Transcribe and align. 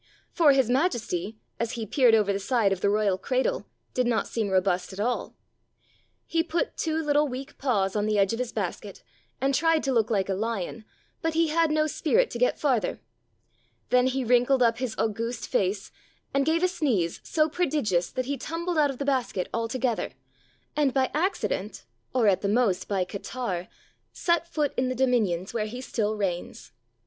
For 0.31 0.51
his 0.51 0.67
majesty, 0.67 1.37
as 1.59 1.73
he 1.73 1.85
peered 1.85 2.15
over 2.15 2.33
the 2.33 2.39
side 2.39 2.73
of 2.73 2.81
the 2.81 2.89
royal 2.89 3.19
cradle, 3.19 3.67
did 3.93 4.07
not 4.07 4.27
seem 4.27 4.49
robust 4.49 4.91
at 4.93 4.99
all. 4.99 5.35
He 6.25 6.41
put 6.41 6.75
two 6.75 6.97
little 7.03 7.27
weak 7.27 7.59
paws 7.59 7.95
on 7.95 8.07
the 8.07 8.17
edge 8.17 8.33
of 8.33 8.39
his 8.39 8.51
basket 8.51 9.03
and 9.39 9.53
tried 9.53 9.83
to 9.83 9.91
look 9.91 10.09
like 10.09 10.27
a 10.27 10.33
lion, 10.33 10.85
but 11.21 11.35
he 11.35 11.49
had 11.49 11.69
no 11.69 11.85
spirit 11.85 12.31
to 12.31 12.39
get 12.39 12.57
farther 12.57 12.99
Then 13.91 14.07
he 14.07 14.23
wrinkled 14.23 14.63
up 14.63 14.79
his 14.79 14.95
august 14.97 15.47
face, 15.47 15.91
and 16.33 16.47
gave 16.47 16.63
a 16.63 16.67
sneeze 16.67 17.21
so 17.23 17.47
prodigious 17.47 18.09
that 18.09 18.25
he 18.25 18.37
tumbled 18.37 18.79
out 18.79 18.89
of 18.89 18.97
the 18.97 19.05
basket 19.05 19.49
altogether, 19.53 20.13
and 20.75 20.95
by 20.95 21.11
accident 21.13 21.85
(or 22.11 22.25
at 22.25 22.41
the 22.41 22.49
most 22.49 22.87
by 22.87 23.03
catarrh) 23.05 23.67
set 24.11 24.47
foot 24.51 24.73
in 24.77 24.89
the 24.89 24.95
dominions 24.95 25.53
where 25.53 25.67
he 25.67 25.79
still 25.79 26.15
reigns. 26.15 26.71